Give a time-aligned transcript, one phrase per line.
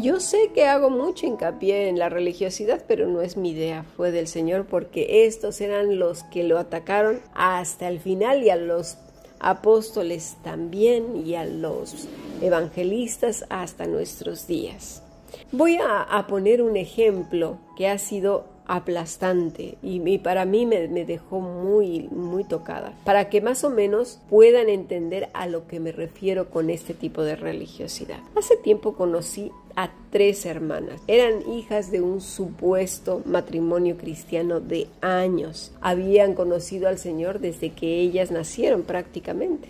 [0.00, 4.12] Yo sé que hago mucho hincapié en la religiosidad, pero no es mi idea, fue
[4.12, 8.96] del Señor, porque estos eran los que lo atacaron hasta el final y a los
[9.40, 12.06] apóstoles también y a los
[12.40, 15.02] evangelistas hasta nuestros días.
[15.50, 21.40] Voy a, poner un ejemplo que ha sido aplastante y, para mí me, me, dejó
[21.40, 26.50] muy, muy tocada, para que más o menos puedan entender a lo que me refiero
[26.50, 28.20] con este tipo de religiosidad.
[28.36, 31.00] Hace tiempo conocí a tres hermanas.
[31.06, 35.70] Eran hijas de un supuesto matrimonio cristiano de años.
[35.80, 39.68] Habían conocido al Señor desde que ellas nacieron prácticamente.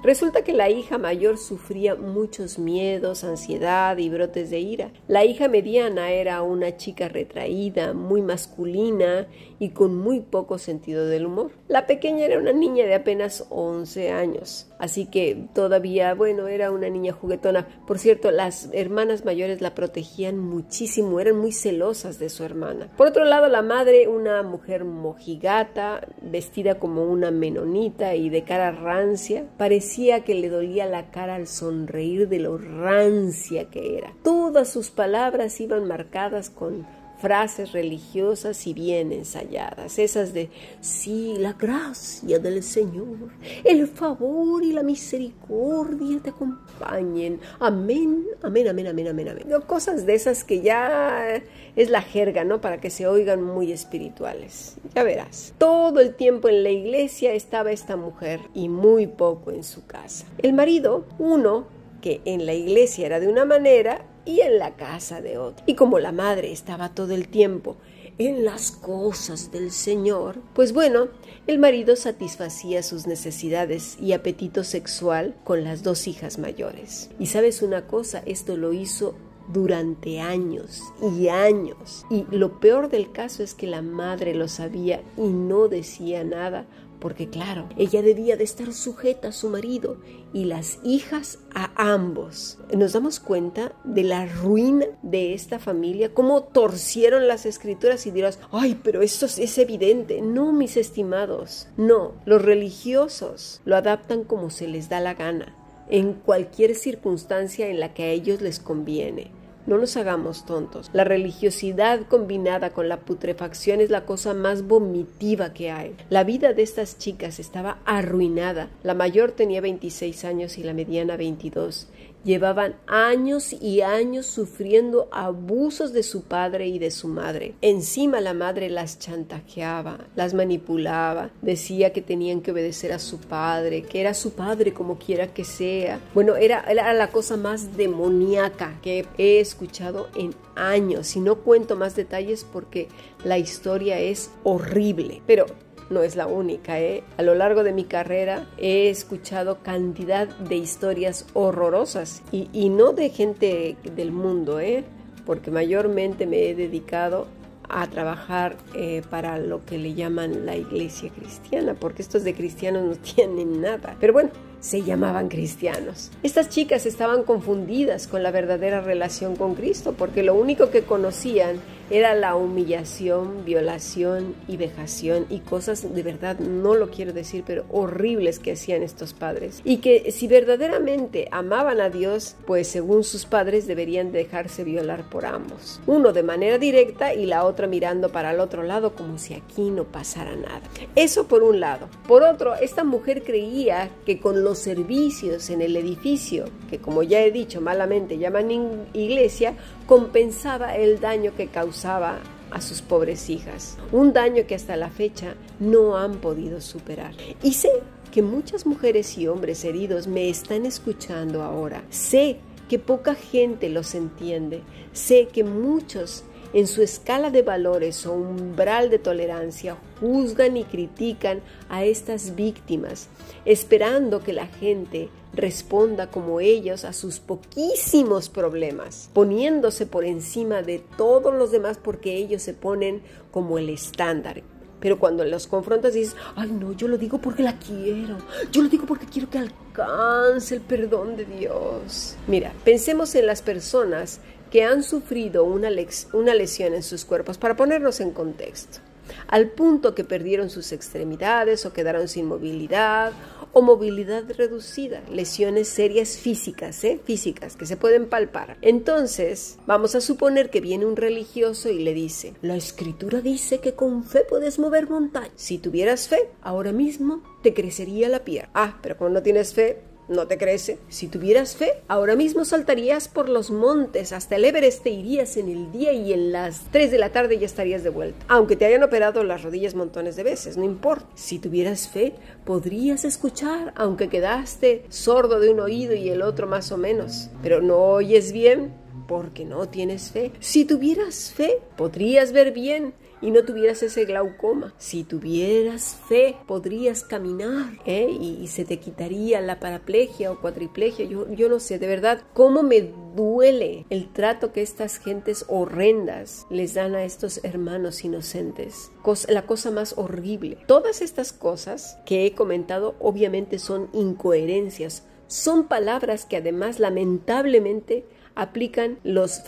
[0.00, 4.92] Resulta que la hija mayor sufría muchos miedos, ansiedad y brotes de ira.
[5.08, 9.26] La hija mediana era una chica retraída, muy masculina
[9.58, 11.50] y con muy poco sentido del humor.
[11.68, 16.88] La pequeña era una niña de apenas 11 años, así que todavía, bueno, era una
[16.88, 17.68] niña juguetona.
[17.86, 22.88] Por cierto, las hermanas mayores la protegían muchísimo, eran muy celosas de su hermana.
[22.96, 28.70] Por otro lado, la madre, una mujer mojigata, vestida como una menonita y de cara
[28.70, 34.14] rancia, parecía que le dolía la cara al sonreír de lo rancia que era.
[34.24, 36.86] Todas sus palabras iban marcadas con
[37.20, 43.30] frases religiosas y bien ensayadas, esas de sí, la gracia del Señor,
[43.64, 47.40] el favor y la misericordia te acompañen.
[47.58, 49.46] Amén, amén, amén, amén, amén, amén.
[49.66, 51.42] Cosas de esas que ya
[51.76, 52.60] es la jerga, ¿no?
[52.60, 54.76] Para que se oigan muy espirituales.
[54.94, 55.54] Ya verás.
[55.58, 60.26] Todo el tiempo en la iglesia estaba esta mujer y muy poco en su casa.
[60.38, 61.66] El marido, uno,
[62.00, 65.64] que en la iglesia era de una manera y en la casa de otro.
[65.66, 67.76] Y como la madre estaba todo el tiempo
[68.18, 71.08] en las cosas del Señor, pues bueno,
[71.46, 77.08] el marido satisfacía sus necesidades y apetito sexual con las dos hijas mayores.
[77.18, 79.14] Y sabes una cosa, esto lo hizo
[79.52, 80.82] durante años
[81.18, 82.04] y años.
[82.10, 86.66] Y lo peor del caso es que la madre lo sabía y no decía nada
[86.98, 89.98] porque claro, ella debía de estar sujeta a su marido
[90.32, 92.58] y las hijas a ambos.
[92.76, 98.38] Nos damos cuenta de la ruina de esta familia, cómo torcieron las escrituras y dirás,
[98.50, 100.20] ay, pero eso es evidente.
[100.20, 105.54] No, mis estimados, no, los religiosos lo adaptan como se les da la gana,
[105.88, 109.37] en cualquier circunstancia en la que a ellos les conviene.
[109.68, 110.88] No nos hagamos tontos.
[110.94, 115.94] La religiosidad combinada con la putrefacción es la cosa más vomitiva que hay.
[116.08, 118.70] La vida de estas chicas estaba arruinada.
[118.82, 121.86] La mayor tenía 26 años y la mediana 22.
[122.24, 127.54] Llevaban años y años sufriendo abusos de su padre y de su madre.
[127.62, 133.82] Encima la madre las chantajeaba, las manipulaba, decía que tenían que obedecer a su padre,
[133.82, 136.00] que era su padre como quiera que sea.
[136.14, 141.76] Bueno, era, era la cosa más demoníaca que he escuchado en años y no cuento
[141.76, 142.88] más detalles porque
[143.24, 145.22] la historia es horrible.
[145.26, 145.46] Pero
[145.90, 146.80] no es la única.
[146.80, 147.02] ¿eh?
[147.16, 152.92] A lo largo de mi carrera he escuchado cantidad de historias horrorosas y, y no
[152.92, 154.84] de gente del mundo, ¿eh?
[155.24, 157.26] porque mayormente me he dedicado
[157.68, 162.84] a trabajar eh, para lo que le llaman la iglesia cristiana, porque estos de cristianos
[162.84, 163.96] no tienen nada.
[164.00, 166.10] Pero bueno, se llamaban cristianos.
[166.22, 171.60] Estas chicas estaban confundidas con la verdadera relación con Cristo, porque lo único que conocían
[171.90, 177.64] era la humillación, violación y vejación y cosas de verdad, no lo quiero decir, pero
[177.70, 179.62] horribles que hacían estos padres.
[179.64, 185.24] Y que si verdaderamente amaban a Dios, pues según sus padres deberían dejarse violar por
[185.24, 185.80] ambos.
[185.86, 189.70] Uno de manera directa y la otra mirando para el otro lado como si aquí
[189.70, 190.60] no pasara nada.
[190.94, 191.88] Eso por un lado.
[192.06, 197.22] Por otro, esta mujer creía que con los servicios en el edificio, que como ya
[197.22, 198.50] he dicho malamente llaman
[198.92, 199.54] iglesia,
[199.86, 205.34] compensaba el daño que causaba a sus pobres hijas, un daño que hasta la fecha
[205.60, 207.14] no han podido superar.
[207.42, 207.70] Y sé
[208.10, 211.82] que muchas mujeres y hombres heridos me están escuchando ahora.
[211.90, 212.38] Sé
[212.68, 214.62] que poca gente los entiende.
[214.92, 221.40] Sé que muchos en su escala de valores o umbral de tolerancia juzgan y critican
[221.68, 223.08] a estas víctimas,
[223.44, 230.82] esperando que la gente responda como ellos a sus poquísimos problemas, poniéndose por encima de
[230.96, 234.42] todos los demás porque ellos se ponen como el estándar.
[234.80, 238.18] Pero cuando los confrontas dices, ay no, yo lo digo porque la quiero,
[238.52, 242.16] yo lo digo porque quiero que alcance el perdón de Dios.
[242.26, 244.20] Mira, pensemos en las personas
[244.50, 245.68] que han sufrido una,
[246.12, 248.78] una lesión en sus cuerpos para ponernos en contexto.
[249.26, 253.12] Al punto que perdieron sus extremidades o quedaron sin movilidad
[253.52, 257.00] o movilidad reducida, lesiones serias físicas, ¿eh?
[257.04, 258.58] físicas que se pueden palpar.
[258.62, 263.74] Entonces, vamos a suponer que viene un religioso y le dice, la escritura dice que
[263.74, 265.32] con fe puedes mover montañas.
[265.36, 268.50] Si tuvieras fe, ahora mismo te crecería la pierna.
[268.54, 270.78] Ah, pero cuando no tienes fe, no te crece.
[270.88, 275.48] Si tuvieras fe, ahora mismo saltarías por los montes hasta el Everest, te irías en
[275.48, 278.24] el día y en las 3 de la tarde ya estarías de vuelta.
[278.28, 281.06] Aunque te hayan operado las rodillas montones de veces, no importa.
[281.14, 282.14] Si tuvieras fe,
[282.44, 287.30] podrías escuchar, aunque quedaste sordo de un oído y el otro más o menos.
[287.42, 288.72] Pero no oyes bien
[289.06, 290.32] porque no tienes fe.
[290.40, 294.74] Si tuvieras fe, podrías ver bien y no tuvieras ese glaucoma.
[294.78, 298.08] Si tuvieras fe, podrías caminar ¿eh?
[298.10, 301.04] y, se te quitaría la paraplegia o cuatriplegia.
[301.04, 306.46] Yo, yo no sé, de verdad, cómo me duele el trato que estas gentes horrendas
[306.50, 308.90] les dan a estos hermanos inocentes.
[309.28, 310.58] la cosa más horrible.
[310.66, 315.04] Todas estas cosas que he comentado obviamente son incoherencias.
[315.26, 318.06] Son palabras que además lamentablemente
[318.38, 319.42] aplican los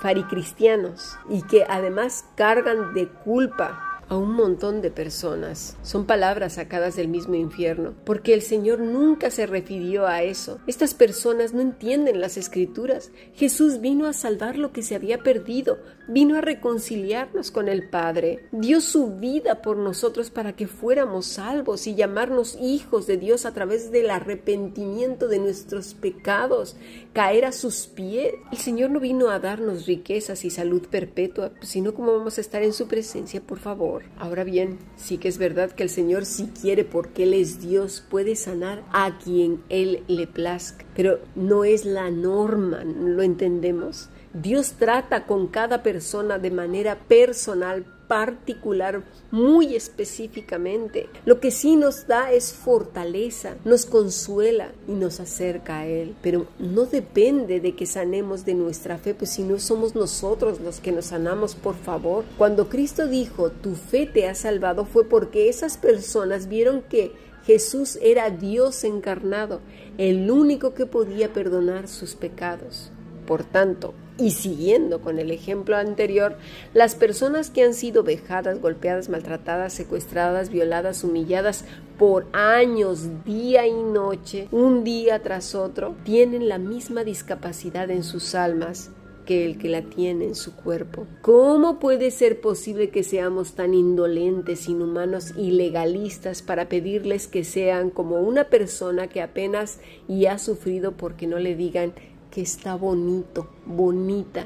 [0.00, 5.76] faricristianos y que además cargan de culpa a un montón de personas.
[5.82, 10.60] Son palabras sacadas del mismo infierno, porque el Señor nunca se refirió a eso.
[10.66, 13.10] Estas personas no entienden las escrituras.
[13.34, 18.46] Jesús vino a salvar lo que se había perdido, vino a reconciliarnos con el Padre,
[18.52, 23.52] dio su vida por nosotros para que fuéramos salvos y llamarnos hijos de Dios a
[23.52, 26.76] través del arrepentimiento de nuestros pecados,
[27.12, 28.34] caer a sus pies.
[28.52, 32.62] El Señor no vino a darnos riquezas y salud perpetua, sino como vamos a estar
[32.62, 36.46] en su presencia, por favor Ahora bien, sí que es verdad que el Señor si
[36.46, 41.84] quiere porque Él es Dios puede sanar a quien Él le plazca, pero no es
[41.84, 44.08] la norma, ¿lo entendemos?
[44.32, 51.08] Dios trata con cada persona de manera personal, particular, muy específicamente.
[51.24, 56.14] Lo que sí nos da es fortaleza, nos consuela y nos acerca a Él.
[56.22, 60.80] Pero no depende de que sanemos de nuestra fe, pues si no somos nosotros los
[60.80, 62.24] que nos sanamos, por favor.
[62.38, 67.12] Cuando Cristo dijo, tu fe te ha salvado, fue porque esas personas vieron que
[67.44, 69.60] Jesús era Dios encarnado,
[69.98, 72.90] el único que podía perdonar sus pecados.
[73.24, 76.36] Por tanto, y siguiendo con el ejemplo anterior,
[76.74, 81.64] las personas que han sido vejadas, golpeadas, maltratadas, secuestradas, violadas, humilladas
[81.98, 88.34] por años, día y noche, un día tras otro, tienen la misma discapacidad en sus
[88.34, 88.90] almas
[89.26, 91.06] que el que la tiene en su cuerpo.
[91.20, 97.90] ¿Cómo puede ser posible que seamos tan indolentes, inhumanos y legalistas para pedirles que sean
[97.90, 101.92] como una persona que apenas y ha sufrido porque no le digan
[102.36, 104.44] que está bonito, bonita.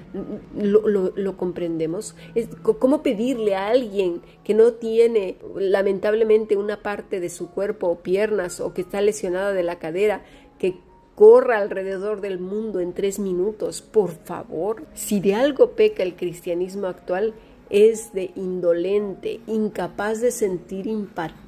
[0.55, 2.15] ¿Lo, comprendemos?
[2.37, 7.97] Es, ¿Cómo pedirle a alguien que no tiene lamentablemente una parte de su cuerpo o
[7.97, 10.23] piernas o que está lesionada de la cadera
[10.61, 10.77] que
[11.17, 13.83] corra alrededor del mundo en tres minutos?
[13.83, 17.35] Por favor, si de algo peca el cristianismo actual,
[17.71, 20.89] es de indolente, incapaz de sentir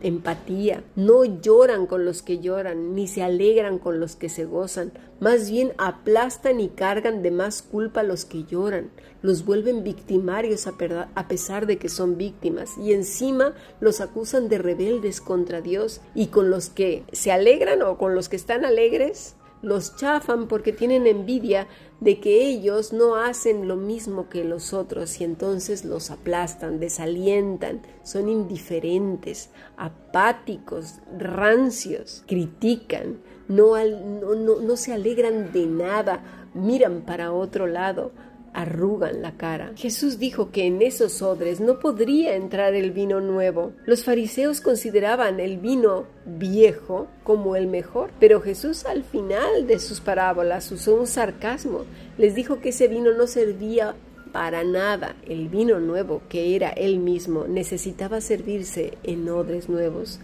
[0.00, 0.84] empatía.
[0.96, 4.92] No lloran con los que lloran, ni se alegran con los que se gozan.
[5.20, 8.90] Más bien aplastan y cargan de más culpa a los que lloran.
[9.20, 12.78] Los vuelven victimarios a pesar de que son víctimas.
[12.78, 16.00] Y encima los acusan de rebeldes contra Dios.
[16.14, 20.72] Y con los que se alegran o con los que están alegres, los chafan porque
[20.72, 21.68] tienen envidia
[22.00, 27.80] de que ellos no hacen lo mismo que los otros y entonces los aplastan, desalientan,
[28.02, 37.32] son indiferentes, apáticos, rancios, critican, no, no, no, no se alegran de nada, miran para
[37.32, 38.10] otro lado,
[38.52, 39.72] arrugan la cara.
[39.76, 43.72] Jesús dijo que en esos odres no podría entrar el vino nuevo.
[43.84, 50.00] Los fariseos consideraban el vino viejo como el mejor, pero Jesús al final de sus
[50.00, 51.84] parábolas usó un sarcasmo.
[52.18, 53.94] Les dijo que ese vino no servía
[54.32, 60.18] para nada el vino nuevo, que era él mismo, necesitaba servirse en odres nuevos.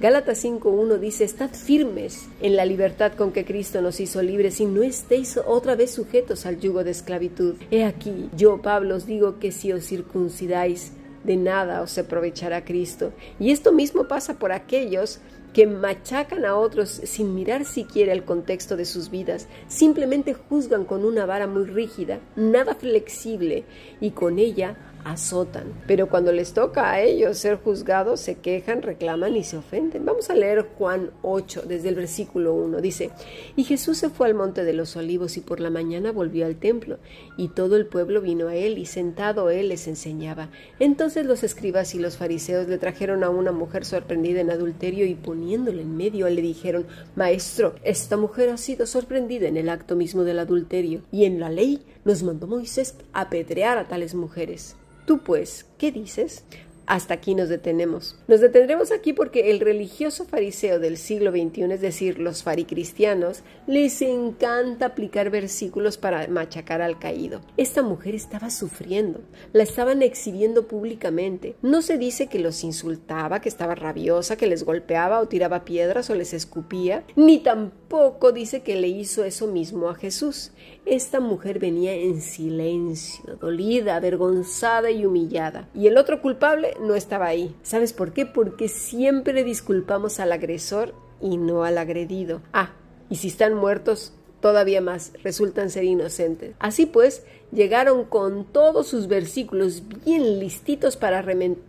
[0.00, 4.66] Gálatas 5.1 dice, Estad firmes en la libertad con que Cristo nos hizo libres y
[4.66, 7.56] no estéis otra vez sujetos al yugo de esclavitud.
[7.70, 10.92] He aquí, yo, Pablo, os digo que si os circuncidáis,
[11.24, 13.12] de nada os aprovechará Cristo.
[13.40, 15.20] Y esto mismo pasa por aquellos
[15.54, 21.04] que machacan a otros sin mirar siquiera el contexto de sus vidas, simplemente juzgan con
[21.04, 23.64] una vara muy rígida, nada flexible,
[24.00, 25.72] y con ella azotan.
[25.86, 30.04] Pero cuando les toca a ellos ser juzgados, se quejan, reclaman y se ofenden.
[30.04, 32.80] Vamos a leer Juan 8, desde el versículo 1.
[32.80, 33.10] Dice,
[33.54, 36.56] y Jesús se fue al monte de los olivos y por la mañana volvió al
[36.56, 36.98] templo,
[37.36, 40.48] y todo el pueblo vino a él, y sentado él les enseñaba.
[40.80, 45.14] Entonces los escribas y los fariseos le trajeron a una mujer sorprendida en adulterio y
[45.14, 50.24] poniéndole en medio le dijeron, Maestro, esta mujer ha sido sorprendida en el acto mismo
[50.24, 54.76] del adulterio, y en la ley nos mandó Moisés apedrear a tales mujeres.
[55.06, 56.44] Tú pues, ¿qué dices?
[56.86, 58.16] Hasta aquí nos detenemos.
[58.28, 64.02] Nos detendremos aquí porque el religioso fariseo del siglo XXI, es decir, los faricristianos, les
[64.02, 67.40] encanta aplicar versículos para machacar al caído.
[67.56, 69.20] Esta mujer estaba sufriendo,
[69.52, 71.56] la estaban exhibiendo públicamente.
[71.62, 76.10] No se dice que los insultaba, que estaba rabiosa, que les golpeaba o tiraba piedras
[76.10, 80.52] o les escupía, ni tampoco dice que le hizo eso mismo a Jesús.
[80.84, 85.68] Esta mujer venía en silencio, dolida, avergonzada y humillada.
[85.74, 87.54] Y el otro culpable no estaba ahí.
[87.62, 88.26] ¿Sabes por qué?
[88.26, 92.42] Porque siempre disculpamos al agresor y no al agredido.
[92.52, 92.72] Ah,
[93.08, 96.54] y si están muertos, todavía más, resultan ser inocentes.
[96.58, 101.24] Así pues, llegaron con todos sus versículos bien listitos para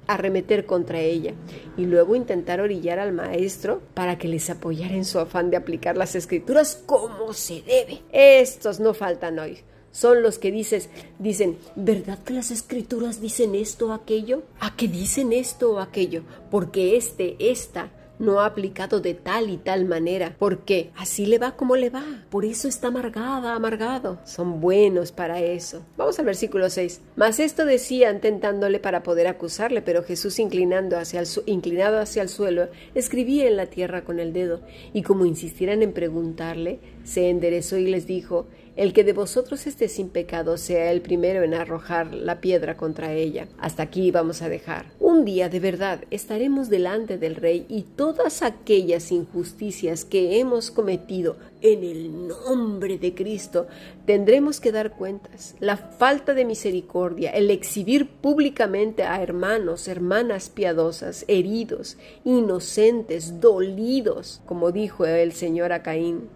[0.07, 1.33] arremeter contra ella
[1.77, 5.95] y luego intentar orillar al maestro para que les apoyara en su afán de aplicar
[5.95, 8.01] las escrituras como se debe.
[8.11, 9.59] Estos no faltan hoy.
[9.95, 14.43] Son los que dices, dicen, ¿verdad que las escrituras dicen esto o aquello?
[14.59, 16.23] ¿A qué dicen esto o aquello?
[16.51, 21.55] Porque este, esta, no ha aplicado de tal y tal manera, porque así le va
[21.55, 22.25] como le va.
[22.29, 24.19] Por eso está amargada, amargado.
[24.25, 25.85] Son buenos para eso.
[25.95, 26.99] Vamos al versículo 6.
[27.15, 32.67] Mas esto decían tentándole para poder acusarle, pero Jesús inclinando hacia inclinado hacia el suelo,
[32.95, 34.59] escribía en la tierra con el dedo,
[34.91, 39.87] y como insistieran en preguntarle, se enderezó y les dijo, el que de vosotros esté
[39.87, 43.47] sin pecado sea el primero en arrojar la piedra contra ella.
[43.57, 44.85] Hasta aquí vamos a dejar.
[44.99, 51.37] Un día de verdad estaremos delante del Rey y todas aquellas injusticias que hemos cometido
[51.61, 53.67] en el nombre de Cristo
[54.05, 55.55] tendremos que dar cuentas.
[55.59, 64.71] La falta de misericordia, el exhibir públicamente a hermanos, hermanas piadosas, heridos, inocentes, dolidos, como
[64.71, 66.29] dijo el Señor a Caín.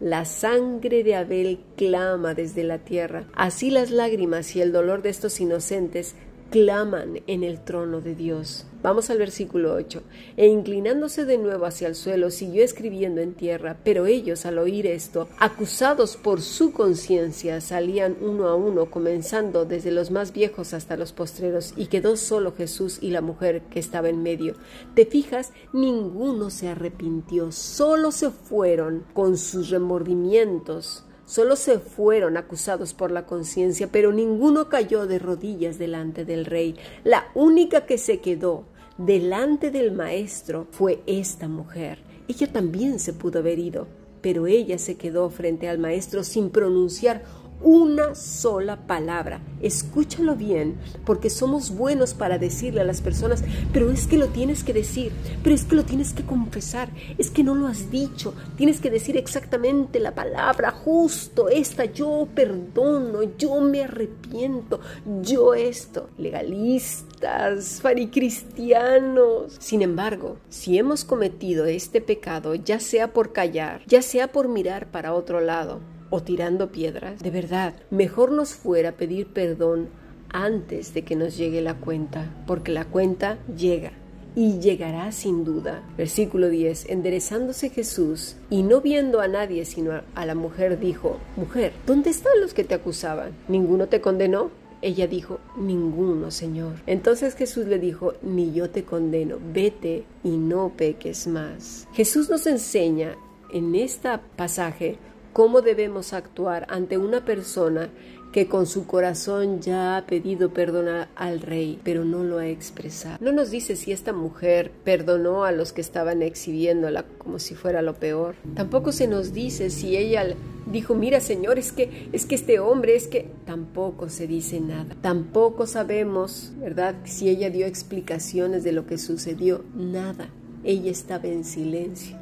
[0.00, 3.24] La sangre de Abel clama desde la tierra.
[3.34, 6.14] Así las lágrimas y el dolor de estos inocentes
[6.50, 8.66] claman en el trono de Dios.
[8.82, 10.02] Vamos al versículo 8.
[10.36, 14.86] E inclinándose de nuevo hacia el suelo, siguió escribiendo en tierra, pero ellos al oír
[14.86, 20.96] esto, acusados por su conciencia, salían uno a uno, comenzando desde los más viejos hasta
[20.96, 24.54] los postreros, y quedó solo Jesús y la mujer que estaba en medio.
[24.94, 32.94] Te fijas, ninguno se arrepintió, solo se fueron con sus remordimientos Solo se fueron acusados
[32.94, 36.76] por la conciencia, pero ninguno cayó de rodillas delante del rey.
[37.02, 38.64] La única que se quedó
[38.96, 41.98] delante del maestro fue esta mujer.
[42.28, 43.88] Ella también se pudo haber ido,
[44.20, 47.24] pero ella se quedó frente al maestro sin pronunciar
[47.62, 49.40] una sola palabra.
[49.60, 54.64] Escúchalo bien, porque somos buenos para decirle a las personas, pero es que lo tienes
[54.64, 58.34] que decir, pero es que lo tienes que confesar, es que no lo has dicho,
[58.56, 64.80] tienes que decir exactamente la palabra justo, esta, yo perdono, yo me arrepiento,
[65.22, 69.56] yo esto, legalistas, faricristianos.
[69.58, 74.90] Sin embargo, si hemos cometido este pecado, ya sea por callar, ya sea por mirar
[74.90, 79.88] para otro lado, o tirando piedras, de verdad, mejor nos fuera pedir perdón
[80.30, 83.92] antes de que nos llegue la cuenta, porque la cuenta llega
[84.36, 85.82] y llegará sin duda.
[85.96, 86.90] Versículo 10.
[86.90, 92.38] Enderezándose Jesús y no viendo a nadie sino a la mujer, dijo, Mujer, ¿dónde están
[92.40, 93.32] los que te acusaban?
[93.48, 94.50] ¿Ninguno te condenó?
[94.82, 96.74] Ella dijo, Ninguno, Señor.
[96.86, 101.88] Entonces Jesús le dijo, Ni yo te condeno, vete y no peques más.
[101.94, 103.16] Jesús nos enseña
[103.52, 104.98] en este pasaje
[105.36, 107.90] cómo debemos actuar ante una persona
[108.32, 113.18] que con su corazón ya ha pedido perdón al rey, pero no lo ha expresado.
[113.20, 117.82] No nos dice si esta mujer perdonó a los que estaban exhibiéndola como si fuera
[117.82, 118.36] lo peor.
[118.54, 120.24] Tampoco se nos dice si ella
[120.64, 124.96] dijo, mira señor, es que, es que este hombre, es que tampoco se dice nada.
[125.02, 126.94] Tampoco sabemos, ¿verdad?
[127.04, 130.30] Si ella dio explicaciones de lo que sucedió, nada.
[130.64, 132.16] Ella estaba en silencio.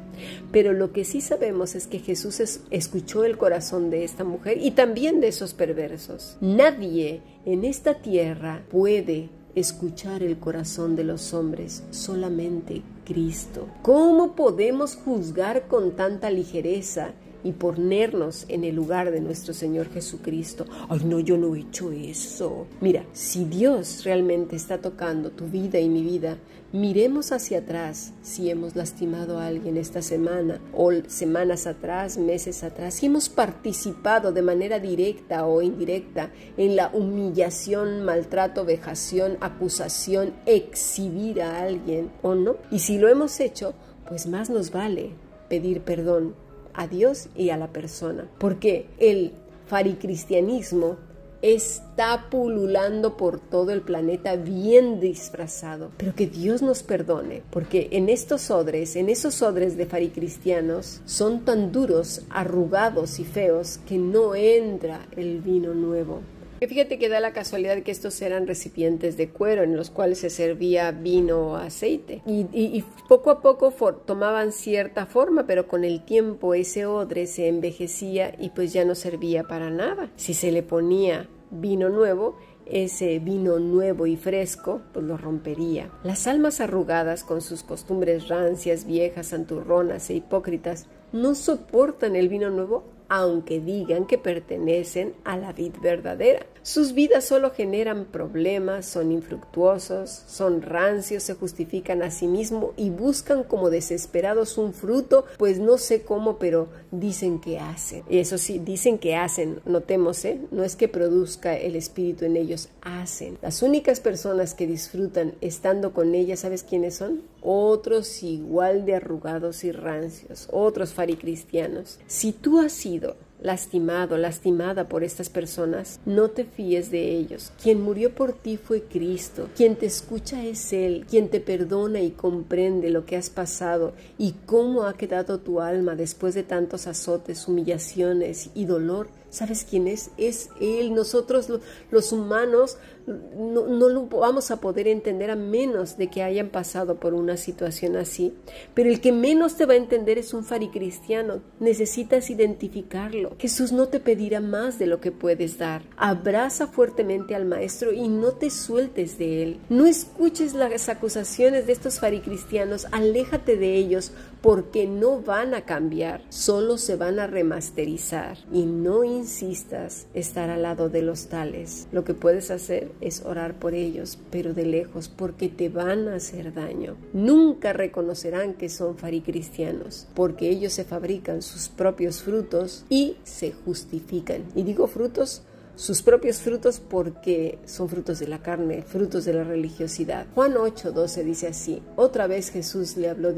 [0.51, 4.71] Pero lo que sí sabemos es que Jesús escuchó el corazón de esta mujer y
[4.71, 6.37] también de esos perversos.
[6.41, 13.67] Nadie en esta tierra puede escuchar el corazón de los hombres, solamente Cristo.
[13.81, 17.13] ¿Cómo podemos juzgar con tanta ligereza
[17.45, 20.65] y ponernos en el lugar de nuestro Señor Jesucristo.
[20.89, 22.65] Ay, no, yo no he hecho eso.
[22.81, 26.37] Mira, si Dios realmente está tocando tu vida y mi vida,
[26.71, 32.95] miremos hacia atrás si hemos lastimado a alguien esta semana o semanas atrás, meses atrás,
[32.95, 41.43] si hemos participado de manera directa o indirecta en la humillación, maltrato, vejación, acusación, exhibir
[41.43, 42.55] a alguien o no.
[42.71, 43.75] Y si lo hemos hecho,
[44.09, 45.11] pues más nos vale
[45.47, 46.33] pedir perdón
[46.75, 48.27] a Dios y a la persona.
[48.37, 49.33] Porque el
[49.67, 50.97] faricristianismo
[51.41, 55.91] está pululando por todo el planeta bien disfrazado.
[55.97, 61.45] Pero que Dios nos perdone, porque en estos odres, en esos odres de faricristianos, son
[61.45, 66.21] tan duros, arrugados y feos que no entra el vino nuevo.
[66.67, 70.29] Fíjate que da la casualidad que estos eran recipientes de cuero en los cuales se
[70.29, 72.21] servía vino o aceite.
[72.25, 73.71] Y, poco a poco
[74.05, 78.95] tomaban cierta forma, pero con el tiempo ese odre se envejecía y pues ya no
[78.95, 80.09] servía para nada.
[80.15, 85.91] Si se le ponía vino nuevo, ese vino nuevo y fresco, pues lo rompería.
[86.03, 92.49] Las almas arrugadas, con sus costumbres rancias, viejas, santurronas e hipócritas, no soportan el vino
[92.49, 96.45] nuevo aunque digan que pertenecen a la vid verdadera.
[96.65, 102.89] Sus vidas solo generan problemas, son infructuosos, son rancios, se justifican a sí mismos y
[102.89, 108.01] buscan como desesperados un fruto, pues no sé cómo, pero dicen que hacen.
[108.09, 110.41] Eso sí, dicen que hacen, notemos, ¿eh?
[110.49, 113.37] no es que produzca el espíritu en ellos, hacen.
[113.43, 117.21] Las únicas personas que disfrutan estando con ellas, ¿sabes quiénes son?
[117.43, 121.99] Otros igual de arrugados y rancios, otros faricristianos.
[122.07, 127.51] Si tú has sido lastimado, lastimada por estas personas, no te fíes de ellos.
[127.61, 129.49] Quien murió por ti fue Cristo.
[129.55, 131.05] Quien te escucha es Él.
[131.07, 135.95] Quien te perdona y comprende lo que has pasado y cómo ha quedado tu alma
[135.95, 139.07] después de tantos azotes, humillaciones y dolor.
[139.35, 140.11] ¿Sabes quién es?
[140.15, 140.93] Es Él.
[140.95, 141.51] Nosotros
[141.91, 147.01] los humanos no, no, lo vamos a poder entender a menos de que hayan pasado
[147.01, 148.33] por una situación así.
[148.73, 151.41] Pero el que menos te va a entender es un faricristiano.
[151.59, 153.35] Necesitas identificarlo.
[153.37, 155.83] Jesús no te pedirá más de lo que puedes dar.
[155.97, 159.59] Abraza fuertemente al Maestro y no te sueltes de él.
[159.67, 162.87] No escuches las acusaciones de estos faricristianos.
[162.91, 164.13] Aléjate de ellos
[164.45, 166.21] porque no van a cambiar.
[166.29, 168.37] Solo se van a remasterizar.
[168.53, 171.87] Y no insistas estar al lado de los tales.
[171.91, 176.17] Lo que puedes hacer es orar por ellos, pero de lejos, porque te van a
[176.17, 176.95] hacer daño.
[177.11, 184.43] Nunca reconocerán que son faricristianos, porque ellos se fabrican sus propios frutos y se justifican.
[184.53, 185.41] Y digo frutos
[185.75, 190.25] sus propios frutos porque son frutos de la carne, frutos de la religiosidad.
[190.33, 193.33] Juan 8:12 dice así, otra vez Jesús le habló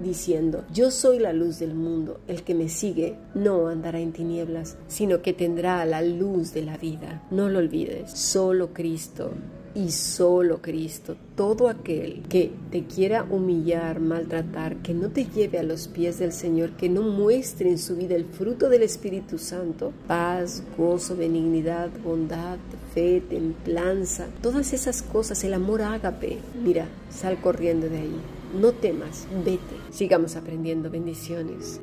[0.00, 4.76] diciendo, yo soy la luz del mundo, el que me sigue no andará en tinieblas,
[4.88, 7.22] sino que tendrá la luz de la vida.
[7.30, 9.32] No lo olvides, solo Cristo
[9.74, 11.16] y solo Cristo.
[11.36, 16.32] Todo aquel que te quiera humillar, maltratar, que no te lleve a los pies del
[16.32, 21.90] Señor, que no muestre en su vida el fruto del Espíritu Santo, paz, gozo, benignidad,
[22.04, 22.58] bondad,
[22.94, 26.38] fe, templanza, todas esas cosas, el amor ágape.
[26.62, 28.20] Mira, sal corriendo de ahí.
[28.60, 29.76] No temas, vete.
[29.90, 31.80] Sigamos aprendiendo bendiciones.